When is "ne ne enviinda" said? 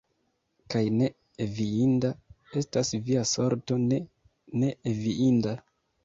3.91-5.55